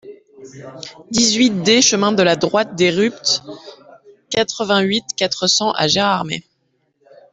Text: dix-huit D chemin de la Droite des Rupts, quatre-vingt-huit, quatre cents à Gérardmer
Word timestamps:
dix-huit 1.11 1.51
D 1.61 1.79
chemin 1.83 2.11
de 2.11 2.23
la 2.23 2.35
Droite 2.35 2.73
des 2.75 2.89
Rupts, 2.89 3.43
quatre-vingt-huit, 4.31 5.05
quatre 5.15 5.45
cents 5.45 5.73
à 5.73 5.87
Gérardmer 5.87 6.43